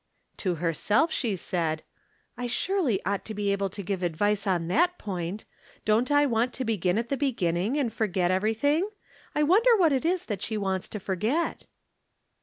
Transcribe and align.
To 0.37 0.55
herself 0.55 1.11
she 1.11 1.35
said:" 1.35 1.83
I 2.35 2.47
surely 2.47 3.05
ought 3.05 3.23
to 3.25 3.35
be 3.35 3.51
able 3.51 3.69
to 3.69 3.83
give 3.83 4.01
advice 4.01 4.47
on 4.47 4.67
that 4.67 4.97
point. 4.97 5.45
Don't 5.85 6.09
I 6.09 6.25
want 6.25 6.53
to 6.53 6.65
begin 6.65 6.97
at 6.97 7.09
the 7.09 7.17
beginning, 7.17 7.77
and 7.77 7.93
forget 7.93 8.31
everything? 8.31 8.89
I 9.35 9.43
wonder 9.43 9.77
what 9.77 9.93
it 9.93 10.03
is 10.03 10.25
that 10.25 10.41
she 10.41 10.57
wants 10.57 10.87
to 10.87 10.99
forget? 10.99 11.67